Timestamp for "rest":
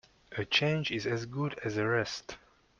1.85-2.35